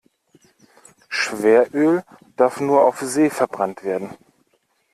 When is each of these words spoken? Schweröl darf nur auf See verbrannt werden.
Schweröl 1.09 2.03
darf 2.35 2.59
nur 2.59 2.85
auf 2.85 3.01
See 3.01 3.29
verbrannt 3.29 3.83
werden. 3.83 4.09